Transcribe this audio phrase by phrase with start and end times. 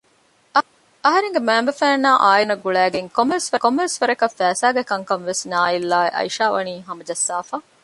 [1.05, 7.55] އަހަރެންގެ މައިންބަފައިންނާއި އާއިލާގެ މީހުންނަށް ގުޅައިގެން ކޮންމެވެސް ވަރަކަށް ފައިސާގެ ކަންކަންވެސް ނާއިލްއާއި އައިޝާވަނީ ހަމަޖައްސާފަ